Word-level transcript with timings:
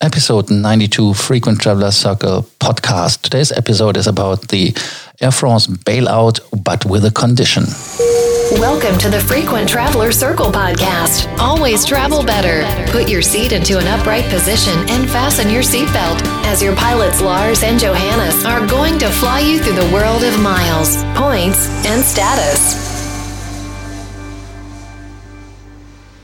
episode 0.00 0.48
92 0.48 1.12
Frequent 1.14 1.60
Traveler 1.60 1.90
Circle 1.90 2.42
podcast. 2.60 3.22
Today's 3.22 3.50
episode 3.50 3.96
is 3.96 4.06
about 4.06 4.48
the 4.48 4.72
Air 5.20 5.32
France 5.32 5.66
bailout, 5.66 6.38
but 6.64 6.84
with 6.84 7.04
a 7.04 7.10
condition. 7.10 7.64
Welcome 8.60 8.96
to 9.00 9.10
the 9.10 9.20
Frequent 9.20 9.68
Traveler 9.68 10.12
Circle 10.12 10.52
podcast. 10.52 11.26
Always 11.38 11.84
travel 11.84 12.22
better. 12.22 12.62
Put 12.92 13.08
your 13.08 13.22
seat 13.22 13.50
into 13.52 13.78
an 13.78 13.88
upright 13.88 14.24
position 14.26 14.78
and 14.88 15.10
fasten 15.10 15.50
your 15.50 15.62
seatbelt 15.62 16.22
as 16.44 16.62
your 16.62 16.76
pilots 16.76 17.20
Lars 17.20 17.64
and 17.64 17.78
Johannes 17.80 18.44
are 18.44 18.64
going 18.68 18.98
to 19.00 19.08
fly 19.10 19.40
you 19.40 19.58
through 19.58 19.74
the 19.74 19.92
world 19.92 20.22
of 20.22 20.40
miles, 20.40 21.02
points, 21.18 21.68
and 21.84 22.04
status. 22.04 22.86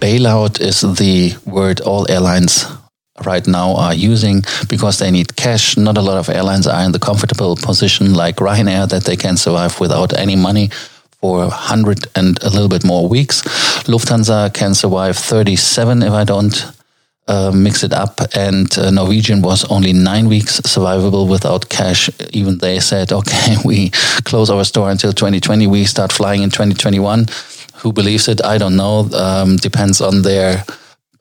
Bailout 0.00 0.61
is 0.61 0.82
the 0.82 1.34
word 1.45 1.80
all 1.80 2.09
airlines 2.11 2.66
right 3.25 3.46
now 3.46 3.75
are 3.77 3.95
using 3.95 4.43
because 4.68 4.99
they 4.99 5.11
need 5.11 5.36
cash. 5.36 5.77
Not 5.77 5.99
a 5.99 6.03
lot 6.03 6.17
of 6.17 6.29
airlines 6.29 6.67
are 6.67 6.82
in 6.85 6.93
the 6.93 6.99
comfortable 6.99 7.57
position 7.57 8.14
like 8.14 8.36
Ryanair 8.36 8.89
that 8.89 9.05
they 9.05 9.17
can 9.17 9.36
survive 9.36 9.79
without 9.81 10.13
any 10.18 10.36
money 10.36 10.71
for 11.21 11.39
100 11.39 12.07
and 12.17 12.43
a 12.43 12.50
little 12.50 12.69
bit 12.69 12.85
more 12.85 13.08
weeks. 13.08 13.43
Lufthansa 13.86 14.53
can 14.53 14.75
survive 14.75 15.17
37 15.17 16.03
if 16.03 16.13
I 16.13 16.25
don't 16.25 16.67
uh, 17.29 17.53
mix 17.55 17.82
it 17.82 17.93
up. 17.93 18.21
And 18.35 18.77
uh, 18.77 18.91
Norwegian 18.91 19.41
was 19.41 19.64
only 19.71 19.93
nine 19.93 20.29
weeks 20.29 20.61
survivable 20.61 21.29
without 21.29 21.69
cash. 21.69 22.11
Even 22.33 22.58
they 22.58 22.81
said, 22.81 23.13
okay, 23.21 23.57
we 23.64 23.91
close 24.25 24.50
our 24.50 24.64
store 24.64 24.91
until 24.91 25.13
2020. 25.13 25.67
We 25.67 25.85
start 25.85 26.13
flying 26.13 26.43
in 26.43 26.50
2021. 26.50 27.27
Who 27.77 27.93
believes 27.93 28.29
it? 28.29 28.44
I 28.44 28.58
don't 28.58 28.77
know. 28.77 29.08
Um, 29.14 29.57
depends 29.57 30.00
on 30.00 30.22
their 30.22 30.64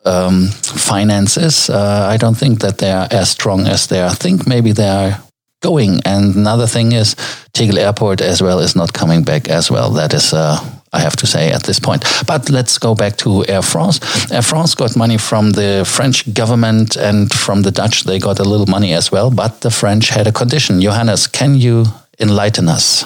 um, 0.06 0.48
finances, 0.48 1.70
uh, 1.70 2.08
I 2.10 2.18
don't 2.18 2.38
think 2.38 2.60
that 2.60 2.78
they 2.78 2.92
are 2.92 3.08
as 3.12 3.30
strong 3.30 3.68
as 3.68 3.88
they 3.88 4.02
are. 4.02 4.10
I 4.10 4.16
think 4.16 4.48
maybe 4.48 4.72
they 4.72 4.88
are 4.88 5.20
going. 5.62 6.02
And 6.06 6.36
another 6.36 6.68
thing 6.68 6.92
is 6.92 7.16
Tegel 7.54 7.80
Airport 7.80 8.22
as 8.22 8.42
well 8.42 8.60
is 8.60 8.76
not 8.76 8.94
coming 8.94 9.24
back 9.24 9.50
as 9.50 9.72
well. 9.72 9.90
That 9.92 10.14
is, 10.14 10.34
uh, 10.34 10.58
I 10.92 11.00
have 11.00 11.16
to 11.16 11.26
say 11.26 11.52
at 11.52 11.64
this 11.64 11.80
point. 11.80 12.04
But 12.28 12.50
let's 12.50 12.78
go 12.78 12.94
back 12.94 13.16
to 13.18 13.46
Air 13.48 13.62
France. 13.64 14.00
Air 14.32 14.42
France 14.42 14.76
got 14.76 14.96
money 14.96 15.18
from 15.18 15.52
the 15.52 15.84
French 15.86 16.32
government 16.34 16.98
and 16.98 17.32
from 17.32 17.64
the 17.64 17.72
Dutch. 17.72 18.04
They 18.04 18.20
got 18.20 18.40
a 18.40 18.44
little 18.44 18.68
money 18.68 18.94
as 18.94 19.12
well. 19.12 19.32
But 19.32 19.62
the 19.62 19.72
French 19.72 20.10
had 20.10 20.28
a 20.28 20.32
condition. 20.32 20.82
Johannes, 20.82 21.28
can 21.28 21.56
you 21.56 21.86
enlighten 22.20 22.68
us? 22.68 23.06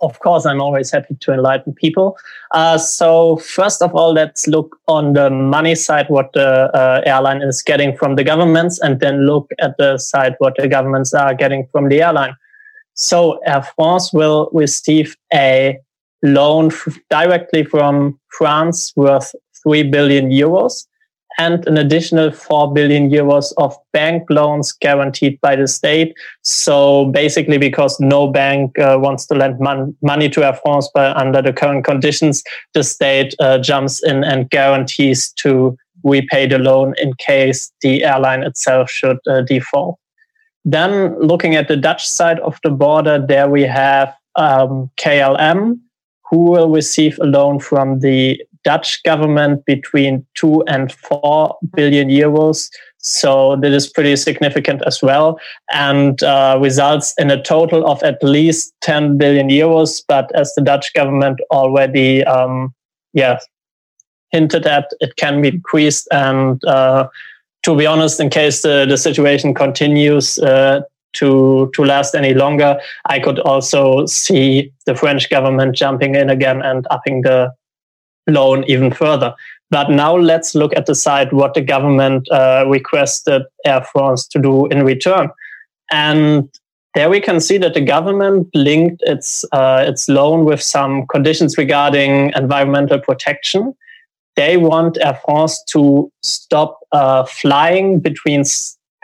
Of 0.00 0.18
course, 0.20 0.44
I'm 0.44 0.60
always 0.60 0.90
happy 0.90 1.16
to 1.20 1.32
enlighten 1.32 1.72
people. 1.72 2.18
Uh, 2.50 2.78
so 2.78 3.36
first 3.38 3.82
of 3.82 3.94
all, 3.94 4.12
let's 4.12 4.46
look 4.46 4.78
on 4.88 5.14
the 5.14 5.30
money 5.30 5.74
side, 5.74 6.08
what 6.08 6.32
the 6.34 6.70
uh, 6.74 7.02
airline 7.06 7.42
is 7.42 7.62
getting 7.62 7.96
from 7.96 8.16
the 8.16 8.24
governments, 8.24 8.78
and 8.80 9.00
then 9.00 9.26
look 9.26 9.50
at 9.60 9.76
the 9.78 9.98
side 9.98 10.34
what 10.38 10.54
the 10.58 10.68
governments 10.68 11.14
are 11.14 11.34
getting 11.34 11.66
from 11.72 11.88
the 11.88 12.02
airline. 12.02 12.34
So 12.94 13.38
Air 13.46 13.62
France 13.76 14.12
will 14.12 14.50
receive 14.52 15.16
a 15.32 15.78
loan 16.22 16.66
f- 16.66 16.98
directly 17.10 17.64
from 17.64 18.18
France 18.28 18.92
worth 18.96 19.34
3 19.62 19.84
billion 19.84 20.30
euros 20.30 20.86
and 21.38 21.66
an 21.66 21.76
additional 21.76 22.30
4 22.30 22.72
billion 22.72 23.10
euros 23.10 23.52
of 23.58 23.76
bank 23.92 24.24
loans 24.30 24.72
guaranteed 24.72 25.40
by 25.40 25.56
the 25.56 25.68
state. 25.68 26.14
So 26.42 27.06
basically, 27.06 27.58
because 27.58 27.98
no 28.00 28.28
bank 28.28 28.78
uh, 28.78 28.98
wants 29.00 29.26
to 29.26 29.34
lend 29.34 29.60
mon- 29.60 29.96
money 30.02 30.28
to 30.30 30.44
Air 30.44 30.54
France, 30.54 30.88
but 30.94 31.16
under 31.16 31.42
the 31.42 31.52
current 31.52 31.84
conditions, 31.84 32.42
the 32.74 32.82
state 32.82 33.34
uh, 33.38 33.58
jumps 33.58 34.02
in 34.02 34.24
and 34.24 34.48
guarantees 34.50 35.32
to 35.32 35.76
repay 36.04 36.46
the 36.46 36.58
loan 36.58 36.94
in 36.98 37.12
case 37.14 37.72
the 37.80 38.04
airline 38.04 38.42
itself 38.42 38.90
should 38.90 39.18
uh, 39.28 39.42
default. 39.42 39.98
Then 40.64 41.18
looking 41.20 41.54
at 41.54 41.68
the 41.68 41.76
Dutch 41.76 42.08
side 42.08 42.40
of 42.40 42.58
the 42.64 42.70
border, 42.70 43.24
there 43.24 43.48
we 43.48 43.62
have 43.62 44.14
um, 44.34 44.90
KLM, 44.96 45.78
who 46.28 46.50
will 46.50 46.70
receive 46.70 47.18
a 47.20 47.24
loan 47.24 47.60
from 47.60 48.00
the 48.00 48.40
Dutch 48.66 49.00
government 49.04 49.64
between 49.64 50.26
two 50.34 50.64
and 50.66 50.90
four 50.90 51.56
billion 51.76 52.08
euros. 52.08 52.68
So 52.98 53.54
that 53.62 53.70
is 53.70 53.86
pretty 53.86 54.16
significant 54.16 54.82
as 54.84 55.00
well, 55.00 55.38
and 55.72 56.20
uh, 56.24 56.58
results 56.60 57.14
in 57.18 57.30
a 57.30 57.40
total 57.40 57.86
of 57.86 58.02
at 58.02 58.20
least 58.24 58.74
10 58.80 59.18
billion 59.18 59.48
euros. 59.48 60.02
But 60.08 60.34
as 60.34 60.52
the 60.54 60.62
Dutch 60.62 60.92
government 60.94 61.38
already, 61.52 62.24
um, 62.24 62.74
yeah, 63.12 63.38
hinted 64.32 64.66
at, 64.66 64.90
it 64.98 65.14
can 65.14 65.40
be 65.40 65.48
increased. 65.48 66.08
And 66.10 66.62
uh, 66.64 67.06
to 67.62 67.76
be 67.76 67.86
honest, 67.86 68.18
in 68.18 68.28
case 68.28 68.62
the, 68.62 68.84
the 68.88 68.98
situation 68.98 69.54
continues 69.54 70.40
uh, 70.40 70.80
to 71.12 71.70
to 71.74 71.84
last 71.84 72.16
any 72.16 72.34
longer, 72.34 72.80
I 73.04 73.20
could 73.20 73.38
also 73.38 74.06
see 74.06 74.72
the 74.86 74.96
French 74.96 75.30
government 75.30 75.76
jumping 75.76 76.16
in 76.16 76.28
again 76.28 76.60
and 76.62 76.84
upping 76.90 77.22
the 77.22 77.52
loan 78.26 78.64
even 78.64 78.90
further. 78.90 79.34
But 79.70 79.90
now 79.90 80.16
let's 80.16 80.54
look 80.54 80.76
at 80.76 80.86
the 80.86 80.94
side 80.94 81.32
what 81.32 81.54
the 81.54 81.60
government 81.60 82.30
uh, 82.30 82.64
requested 82.68 83.42
Air 83.64 83.82
France 83.92 84.26
to 84.28 84.38
do 84.40 84.66
in 84.66 84.84
return. 84.84 85.30
And 85.90 86.48
there 86.94 87.10
we 87.10 87.20
can 87.20 87.40
see 87.40 87.58
that 87.58 87.74
the 87.74 87.80
government 87.80 88.48
linked 88.54 89.02
its 89.06 89.44
uh, 89.52 89.84
its 89.86 90.08
loan 90.08 90.44
with 90.44 90.62
some 90.62 91.06
conditions 91.08 91.58
regarding 91.58 92.32
environmental 92.34 92.98
protection. 92.98 93.74
They 94.36 94.56
want 94.56 94.98
Air 95.00 95.18
France 95.24 95.62
to 95.68 96.10
stop 96.22 96.78
uh, 96.92 97.24
flying 97.24 98.00
between 98.00 98.44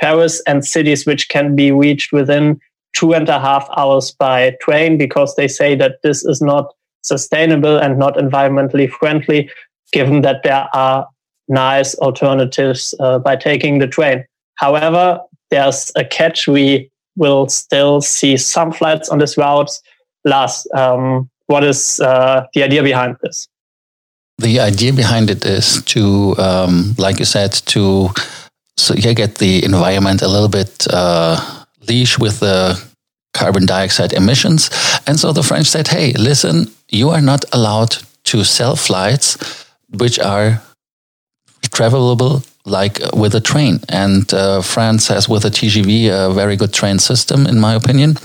Paris 0.01 0.43
and 0.47 0.65
cities 0.65 1.07
which 1.07 1.29
can 1.29 1.55
be 1.57 1.71
reached 1.73 2.13
within 2.13 2.61
two 2.95 3.15
and 3.15 3.29
a 3.29 3.41
half 3.41 3.69
hours 3.77 4.11
by 4.13 4.57
train 4.61 4.99
because 4.99 5.35
they 5.37 5.49
say 5.49 5.75
that 5.75 5.97
this 6.03 6.25
is 6.25 6.41
not 6.41 6.73
sustainable 7.03 7.77
and 7.77 7.99
not 7.99 8.17
environmentally 8.17 8.91
friendly, 8.91 9.51
given 9.93 10.23
that 10.23 10.43
there 10.43 10.69
are 10.75 11.07
nice 11.49 11.95
alternatives 11.97 12.95
uh, 13.01 13.19
by 13.19 13.37
taking 13.37 13.79
the 13.79 13.87
train. 13.87 14.25
However, 14.55 15.21
there's 15.51 15.93
a 15.97 16.05
catch. 16.05 16.47
We 16.47 16.91
will 17.17 17.49
still 17.49 18.01
see 18.01 18.37
some 18.37 18.73
flights 18.73 19.09
on 19.09 19.19
this 19.19 19.37
route. 19.37 19.71
Lars, 20.25 20.67
um, 20.75 21.29
what 21.47 21.65
is 21.65 22.01
uh, 22.01 22.47
the 22.55 22.63
idea 22.63 22.83
behind 22.83 23.17
this? 23.23 23.49
The 24.39 24.61
idea 24.61 24.93
behind 24.93 25.31
it 25.31 25.45
is 25.45 25.83
to, 25.85 26.35
um, 26.39 26.95
like 26.99 27.19
you 27.19 27.25
said, 27.25 27.53
to 27.53 28.11
so 28.77 28.95
you 28.95 29.15
get 29.15 29.37
the 29.37 29.65
environment 29.65 30.23
a 30.23 30.29
little 30.29 30.49
bit 30.49 30.87
uh, 30.91 31.65
leash 31.89 32.19
with 32.19 32.41
the 32.41 32.81
carbon 33.33 33.67
dioxide 33.67 34.13
emissions. 34.13 34.71
And 35.07 35.19
so 35.19 35.33
the 35.33 35.43
French 35.43 35.67
said, 35.67 35.89
hey, 35.89 36.13
listen, 36.13 36.71
you 36.89 37.11
are 37.11 37.23
not 37.23 37.45
allowed 37.53 37.97
to 38.25 38.45
sell 38.45 38.77
flights 38.77 39.67
which 39.91 40.19
are 40.19 40.63
travelable 41.69 42.47
like 42.65 42.99
with 43.15 43.35
a 43.35 43.41
train. 43.41 43.81
And 43.89 44.33
uh, 44.33 44.63
France 44.63 45.09
has, 45.09 45.29
with 45.29 45.45
a 45.45 45.51
TGV, 45.51 46.11
a 46.11 46.33
very 46.33 46.57
good 46.57 46.73
train 46.73 46.99
system, 46.99 47.47
in 47.47 47.59
my 47.59 47.75
opinion. 47.75 48.17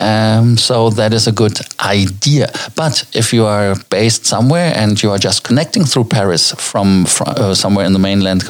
Um, 0.00 0.56
so 0.56 0.90
that 0.90 1.12
is 1.12 1.26
a 1.26 1.32
good 1.32 1.60
idea. 1.78 2.50
But 2.74 3.04
if 3.14 3.32
you 3.32 3.44
are 3.44 3.76
based 3.90 4.24
somewhere 4.24 4.72
and 4.74 5.00
you 5.02 5.10
are 5.10 5.18
just 5.18 5.44
connecting 5.44 5.84
through 5.84 6.04
Paris 6.04 6.52
from, 6.52 7.04
from 7.04 7.34
uh, 7.36 7.54
somewhere 7.54 7.84
in 7.84 7.92
the 7.92 7.98
mainland 7.98 8.42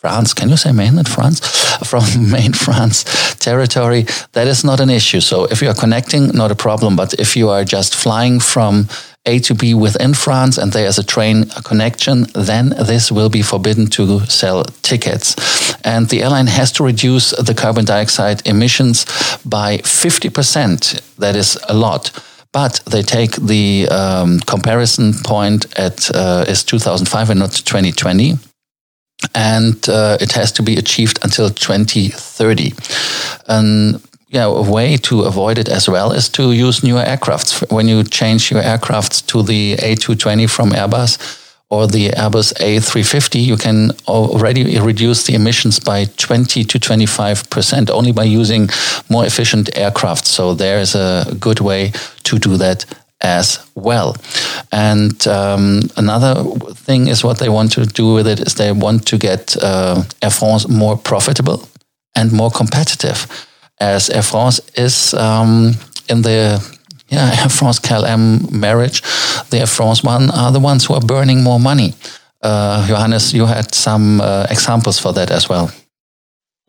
France, 0.00 0.32
can 0.32 0.48
you 0.48 0.56
say 0.56 0.72
mainland 0.72 1.10
France? 1.10 1.40
From 1.84 2.30
main 2.30 2.54
France 2.54 3.04
territory, 3.34 4.06
that 4.32 4.48
is 4.48 4.64
not 4.64 4.80
an 4.80 4.88
issue. 4.88 5.20
So 5.20 5.44
if 5.44 5.60
you 5.60 5.68
are 5.68 5.74
connecting, 5.74 6.28
not 6.28 6.50
a 6.50 6.54
problem. 6.54 6.96
But 6.96 7.12
if 7.20 7.36
you 7.36 7.50
are 7.50 7.64
just 7.64 7.94
flying 7.94 8.40
from 8.40 8.88
A 9.26 9.40
to 9.40 9.54
B 9.54 9.74
within 9.74 10.14
France 10.14 10.56
and 10.56 10.72
there 10.72 10.86
is 10.86 10.98
a 10.98 11.04
train 11.04 11.50
connection, 11.64 12.26
then 12.32 12.70
this 12.70 13.12
will 13.12 13.28
be 13.28 13.42
forbidden 13.42 13.88
to 13.88 14.20
sell 14.20 14.64
tickets. 14.80 15.36
And 15.84 16.08
the 16.08 16.22
airline 16.22 16.46
has 16.46 16.72
to 16.72 16.84
reduce 16.84 17.32
the 17.32 17.54
carbon 17.54 17.84
dioxide 17.84 18.46
emissions 18.46 19.04
by 19.44 19.78
50%. 19.78 21.16
That 21.16 21.36
is 21.36 21.58
a 21.68 21.74
lot 21.74 22.10
but 22.52 22.80
they 22.90 23.00
take 23.00 23.36
the 23.36 23.86
um, 23.92 24.40
comparison 24.40 25.14
point 25.22 25.66
at 25.78 26.10
uh, 26.12 26.44
is 26.48 26.64
2005 26.64 27.30
and 27.30 27.38
not 27.38 27.52
2020 27.52 28.38
and 29.34 29.88
uh, 29.88 30.18
it 30.20 30.32
has 30.32 30.52
to 30.52 30.62
be 30.62 30.76
achieved 30.76 31.18
until 31.22 31.50
2030. 31.50 32.72
And 33.48 34.02
yeah, 34.28 34.44
a 34.44 34.62
way 34.62 34.96
to 34.96 35.22
avoid 35.22 35.58
it 35.58 35.68
as 35.68 35.88
well 35.88 36.12
is 36.12 36.28
to 36.30 36.52
use 36.52 36.84
newer 36.84 37.02
aircrafts. 37.02 37.68
When 37.70 37.88
you 37.88 38.04
change 38.04 38.50
your 38.50 38.62
aircraft 38.62 39.28
to 39.28 39.42
the 39.42 39.76
A220 39.76 40.48
from 40.48 40.70
Airbus 40.70 41.38
or 41.68 41.88
the 41.88 42.10
Airbus 42.10 42.52
A350, 42.54 43.42
you 43.42 43.56
can 43.56 43.90
already 44.06 44.78
reduce 44.78 45.24
the 45.24 45.34
emissions 45.34 45.80
by 45.80 46.04
20 46.16 46.64
to 46.64 46.78
25% 46.78 47.90
only 47.90 48.12
by 48.12 48.24
using 48.24 48.68
more 49.08 49.26
efficient 49.26 49.76
aircraft. 49.76 50.26
So 50.26 50.54
there 50.54 50.78
is 50.78 50.94
a 50.94 51.36
good 51.40 51.60
way 51.60 51.92
to 52.24 52.38
do 52.38 52.56
that 52.56 52.84
as 53.20 53.58
well. 53.74 54.16
And 54.72 55.26
um, 55.26 55.82
another 55.96 56.44
thing 56.74 57.08
is 57.08 57.24
what 57.24 57.38
they 57.38 57.48
want 57.48 57.72
to 57.72 57.84
do 57.86 58.14
with 58.14 58.26
it 58.26 58.40
is 58.40 58.54
they 58.54 58.72
want 58.72 59.06
to 59.08 59.18
get 59.18 59.56
uh, 59.62 60.02
Air 60.22 60.30
France 60.30 60.68
more 60.68 60.96
profitable 60.96 61.68
and 62.14 62.32
more 62.32 62.50
competitive, 62.50 63.26
as 63.78 64.10
Air 64.10 64.22
France 64.22 64.60
is 64.74 65.14
um, 65.14 65.74
in 66.08 66.22
the 66.22 66.60
yeah 67.08 67.30
Air 67.42 67.48
France 67.48 67.80
KLM 67.80 68.50
marriage. 68.50 69.02
The 69.50 69.58
Air 69.58 69.66
France 69.66 70.02
one 70.02 70.30
are 70.30 70.52
the 70.52 70.60
ones 70.60 70.86
who 70.86 70.94
are 70.94 71.06
burning 71.06 71.42
more 71.42 71.60
money. 71.60 71.94
Uh, 72.42 72.86
Johannes, 72.86 73.34
you 73.34 73.46
had 73.46 73.74
some 73.74 74.20
uh, 74.20 74.46
examples 74.48 74.98
for 74.98 75.12
that 75.12 75.30
as 75.30 75.48
well. 75.48 75.70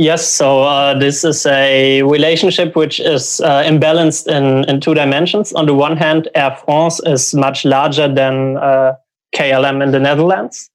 Yes, 0.01 0.27
so 0.27 0.63
uh, 0.63 0.98
this 0.98 1.24
is 1.24 1.45
a 1.45 2.01
relationship 2.01 2.75
which 2.75 3.00
is 3.00 3.39
uh, 3.42 3.62
imbalanced 3.62 4.27
in, 4.27 4.68
in 4.68 4.81
two 4.81 4.95
dimensions. 4.95 5.53
On 5.53 5.68
the 5.68 5.75
one 5.75 5.95
hand, 5.95 6.27
Air 6.33 6.57
France 6.65 7.00
is 7.06 7.36
much 7.36 7.65
larger 7.65 8.07
than 8.12 8.57
uh, 8.57 8.94
KLM 9.36 9.83
in 9.83 9.92
the 9.92 10.00
Netherlands. 10.00 10.71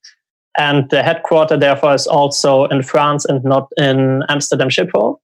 And 0.56 0.88
the 0.90 1.02
headquarter, 1.02 1.56
therefore, 1.56 1.94
is 1.94 2.06
also 2.06 2.66
in 2.66 2.84
France 2.84 3.24
and 3.24 3.42
not 3.42 3.66
in 3.76 4.22
Amsterdam 4.28 4.68
Schiphol. 4.68 5.16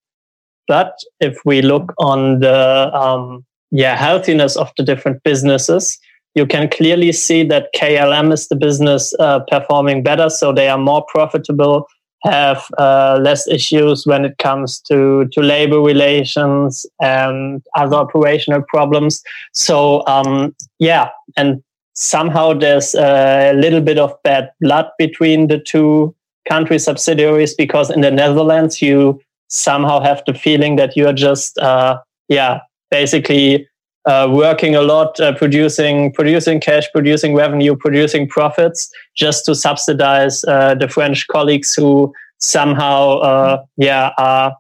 But 0.67 0.99
if 1.21 1.39
we 1.45 1.63
look 1.63 1.95
on 1.99 2.41
the 2.41 2.91
um, 2.93 3.45
yeah 3.71 3.95
healthiness 3.95 4.57
of 4.57 4.73
the 4.77 4.83
different 4.83 5.23
businesses, 5.23 5.97
you 6.35 6.45
can 6.45 6.69
clearly 6.69 7.13
see 7.13 7.45
that 7.45 7.69
KLM 7.77 8.33
is 8.33 8.49
the 8.49 8.57
business 8.57 9.15
uh, 9.21 9.39
performing 9.49 10.03
better. 10.03 10.29
So 10.29 10.53
they 10.53 10.69
are 10.69 10.77
more 10.77 11.05
profitable 11.07 11.87
have 12.25 12.65
uh, 12.79 13.19
less 13.21 13.47
issues 13.49 14.07
when 14.07 14.25
it 14.25 14.39
comes 14.39 14.81
to, 14.81 15.29
to 15.33 15.41
labor 15.41 15.81
relations 15.81 16.87
and 17.01 17.63
other 17.77 17.97
operational 17.97 18.63
problems. 18.69 19.23
So, 19.53 20.07
um, 20.07 20.55
yeah, 20.79 21.11
and 21.37 21.63
somehow 21.95 22.55
there's 22.55 22.95
a 22.95 23.53
little 23.55 23.81
bit 23.81 23.99
of 23.99 24.15
bad 24.23 24.51
blood 24.61 24.87
between 24.99 25.49
the 25.49 25.59
two 25.59 26.15
country 26.49 26.79
subsidiaries 26.79 27.55
because 27.55 27.91
in 27.91 28.01
the 28.01 28.11
Netherlands, 28.11 28.81
you 28.81 29.21
somehow 29.49 30.01
have 30.01 30.23
the 30.27 30.35
feeling 30.35 30.77
that 30.77 30.97
you're 30.97 31.13
just, 31.13 31.59
uh, 31.59 31.99
yeah, 32.29 32.61
basically 32.91 33.69
uh, 34.05 34.29
working 34.31 34.75
a 34.75 34.83
lot, 34.83 35.19
uh, 35.21 35.33
producing 35.35 36.13
producing 36.13 36.61
cash, 36.61 36.91
producing 36.93 37.35
revenue, 37.35 37.77
producing 37.77 38.29
profits, 38.29 38.91
just 39.17 39.45
to 39.45 39.55
subsidize 39.55 40.45
uh, 40.45 40.75
the 40.75 40.89
French 40.89 41.27
colleagues 41.29 41.75
who 41.75 42.13
somehow, 42.39 43.19
uh, 43.19 43.65
yeah, 43.77 44.11
are 44.19 44.57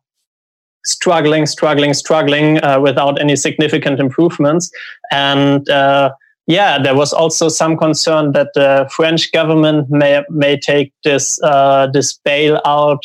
struggling, 0.85 1.47
struggling, 1.47 1.93
struggling 1.94 2.62
uh, 2.62 2.79
without 2.81 3.21
any 3.21 3.37
significant 3.37 3.99
improvements. 3.99 4.71
And 5.11 5.69
uh, 5.69 6.12
yeah, 6.47 6.81
there 6.81 6.95
was 6.95 7.12
also 7.12 7.49
some 7.49 7.77
concern 7.77 8.33
that 8.33 8.49
the 8.55 8.88
French 8.93 9.33
government 9.33 9.91
may 9.91 10.23
may 10.29 10.59
take 10.59 10.93
this 11.05 11.38
this 11.93 12.19
bailout 12.27 13.00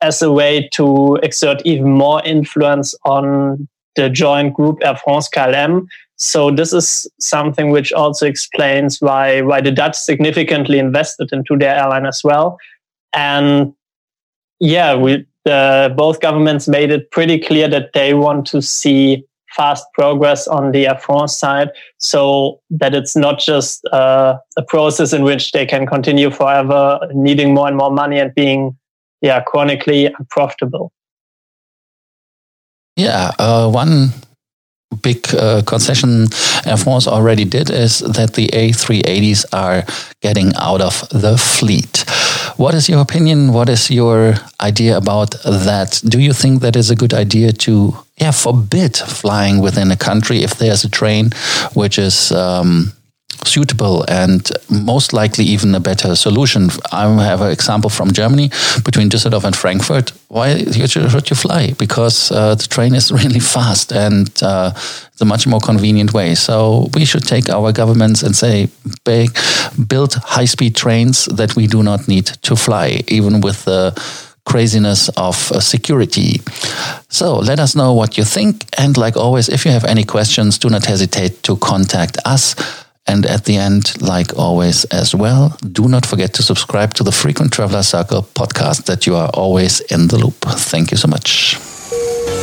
as 0.00 0.22
a 0.22 0.30
way 0.30 0.68
to 0.72 1.16
exert 1.22 1.62
even 1.64 1.90
more 1.90 2.22
influence 2.24 2.94
on 3.04 3.68
the 3.96 4.10
joint 4.10 4.54
group 4.54 4.78
Air 4.82 4.96
France 4.96 5.28
KLM. 5.28 5.86
So 6.16 6.50
this 6.50 6.72
is 6.72 7.10
something 7.18 7.70
which 7.70 7.92
also 7.92 8.26
explains 8.26 9.00
why 9.00 9.42
why 9.42 9.60
the 9.60 9.72
Dutch 9.72 9.96
significantly 9.96 10.78
invested 10.78 11.30
into 11.32 11.56
their 11.56 11.76
airline 11.76 12.06
as 12.06 12.22
well. 12.22 12.58
And 13.12 13.74
yeah, 14.60 14.94
we 14.94 15.26
both 15.44 16.20
governments 16.20 16.68
made 16.68 16.90
it 16.90 17.10
pretty 17.10 17.38
clear 17.38 17.68
that 17.68 17.92
they 17.92 18.14
want 18.14 18.46
to 18.48 18.62
see 18.62 19.24
fast 19.54 19.86
progress 19.94 20.48
on 20.48 20.72
the 20.72 20.86
Air 20.88 20.98
France 20.98 21.36
side, 21.36 21.70
so 21.98 22.60
that 22.70 22.94
it's 22.94 23.14
not 23.14 23.38
just 23.38 23.84
uh, 23.92 24.36
a 24.56 24.62
process 24.62 25.12
in 25.12 25.22
which 25.22 25.52
they 25.52 25.64
can 25.64 25.86
continue 25.86 26.30
forever, 26.30 26.98
needing 27.12 27.54
more 27.54 27.68
and 27.68 27.76
more 27.76 27.90
money 27.90 28.18
and 28.18 28.34
being 28.34 28.76
yeah 29.20 29.40
chronically 29.42 30.06
unprofitable. 30.06 30.92
Yeah, 32.96 33.32
uh, 33.38 33.70
one 33.70 34.12
big 35.02 35.26
uh, 35.34 35.62
concession 35.62 36.28
Air 36.64 36.76
France 36.76 37.08
already 37.08 37.44
did 37.44 37.70
is 37.70 37.98
that 37.98 38.34
the 38.34 38.46
A380s 38.48 39.44
are 39.52 39.84
getting 40.20 40.52
out 40.56 40.80
of 40.80 41.08
the 41.10 41.36
fleet. 41.36 42.04
What 42.56 42.74
is 42.74 42.88
your 42.88 43.00
opinion? 43.00 43.52
What 43.52 43.68
is 43.68 43.90
your 43.90 44.34
idea 44.60 44.96
about 44.96 45.32
that? 45.42 46.00
Do 46.06 46.20
you 46.20 46.32
think 46.32 46.62
that 46.62 46.76
is 46.76 46.90
a 46.90 46.96
good 46.96 47.12
idea 47.12 47.52
to 47.52 47.96
yeah 48.20 48.30
forbid 48.30 48.96
flying 48.96 49.60
within 49.60 49.90
a 49.90 49.96
country 49.96 50.44
if 50.44 50.54
there's 50.58 50.84
a 50.84 50.88
train 50.88 51.30
which 51.74 51.98
is 51.98 52.30
um, 52.30 52.92
suitable 53.44 54.04
and 54.08 54.50
most 54.68 55.12
likely 55.12 55.44
even 55.44 55.74
a 55.74 55.80
better 55.80 56.16
solution. 56.16 56.70
I 56.92 57.02
have 57.22 57.40
an 57.40 57.50
example 57.50 57.90
from 57.90 58.12
Germany 58.12 58.50
between 58.84 59.08
Düsseldorf 59.08 59.44
and 59.44 59.56
Frankfurt. 59.56 60.12
Why 60.28 60.64
should 60.86 61.30
you 61.30 61.36
fly? 61.36 61.72
Because 61.78 62.30
uh, 62.30 62.54
the 62.54 62.66
train 62.68 62.94
is 62.94 63.12
really 63.22 63.40
fast 63.40 63.92
and 63.92 64.30
uh, 64.42 64.72
it's 64.74 65.20
a 65.20 65.24
much 65.24 65.46
more 65.46 65.60
convenient 65.60 66.12
way. 66.12 66.34
So 66.34 66.88
we 66.94 67.04
should 67.04 67.26
take 67.26 67.48
our 67.48 67.72
governments 67.72 68.22
and 68.22 68.34
say, 68.34 68.68
big, 69.04 69.30
build 69.86 70.14
high 70.14 70.46
speed 70.46 70.74
trains 70.76 71.26
that 71.26 71.54
we 71.56 71.66
do 71.66 71.82
not 71.82 72.08
need 72.08 72.26
to 72.42 72.56
fly, 72.56 73.02
even 73.08 73.40
with 73.40 73.64
the 73.64 73.92
craziness 74.44 75.08
of 75.16 75.52
uh, 75.52 75.60
security. 75.60 76.40
So 77.08 77.36
let 77.38 77.58
us 77.58 77.74
know 77.74 77.92
what 77.92 78.18
you 78.18 78.24
think. 78.24 78.64
And 78.78 78.96
like 78.96 79.16
always, 79.16 79.48
if 79.48 79.64
you 79.64 79.70
have 79.70 79.84
any 79.84 80.04
questions, 80.04 80.58
do 80.58 80.68
not 80.68 80.84
hesitate 80.84 81.42
to 81.44 81.56
contact 81.56 82.18
us. 82.24 82.54
And 83.06 83.26
at 83.26 83.44
the 83.44 83.56
end, 83.56 84.00
like 84.00 84.36
always 84.38 84.84
as 84.86 85.14
well, 85.14 85.56
do 85.72 85.88
not 85.88 86.06
forget 86.06 86.32
to 86.34 86.42
subscribe 86.42 86.94
to 86.94 87.02
the 87.02 87.12
Frequent 87.12 87.52
Traveler 87.52 87.82
Circle 87.82 88.22
podcast 88.34 88.86
that 88.86 89.06
you 89.06 89.14
are 89.14 89.30
always 89.34 89.80
in 89.80 90.08
the 90.08 90.16
loop. 90.16 90.36
Thank 90.44 90.90
you 90.90 90.96
so 90.96 91.08
much. 91.08 91.56